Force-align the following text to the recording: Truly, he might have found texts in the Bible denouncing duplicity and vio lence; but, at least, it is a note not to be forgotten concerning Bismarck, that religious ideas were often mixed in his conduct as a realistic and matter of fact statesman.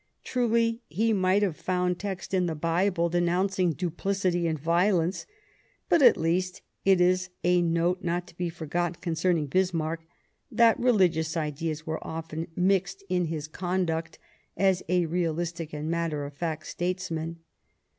Truly, 0.23 0.81
he 0.87 1.13
might 1.13 1.43
have 1.43 1.55
found 1.55 1.99
texts 1.99 2.33
in 2.33 2.47
the 2.47 2.55
Bible 2.55 3.07
denouncing 3.07 3.71
duplicity 3.73 4.47
and 4.47 4.57
vio 4.57 4.95
lence; 4.95 5.27
but, 5.89 6.01
at 6.01 6.17
least, 6.17 6.63
it 6.83 6.99
is 6.99 7.29
a 7.43 7.61
note 7.61 8.03
not 8.03 8.25
to 8.25 8.35
be 8.35 8.49
forgotten 8.49 8.99
concerning 8.99 9.45
Bismarck, 9.45 10.01
that 10.51 10.79
religious 10.79 11.37
ideas 11.37 11.85
were 11.85 12.03
often 12.03 12.47
mixed 12.55 13.03
in 13.09 13.25
his 13.25 13.47
conduct 13.47 14.17
as 14.57 14.81
a 14.89 15.05
realistic 15.05 15.71
and 15.71 15.87
matter 15.91 16.25
of 16.25 16.33
fact 16.33 16.65
statesman. 16.65 17.37